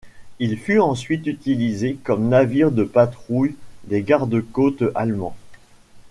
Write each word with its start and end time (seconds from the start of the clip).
Il 0.39 0.57
fut 0.57 0.79
ensuite 0.79 1.27
utilisé 1.27 1.93
comme 2.03 2.27
navire 2.29 2.71
de 2.71 2.83
patrouille 2.83 3.55
des 3.83 4.01
garde-côtes 4.01 4.85
allemands. 4.95 5.37